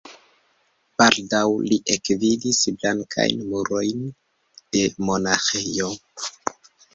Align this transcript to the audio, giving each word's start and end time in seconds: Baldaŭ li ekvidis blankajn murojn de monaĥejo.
Baldaŭ 1.01 1.41
li 1.71 1.77
ekvidis 1.95 2.61
blankajn 2.77 3.45
murojn 3.51 4.01
de 4.79 4.83
monaĥejo. 5.11 5.93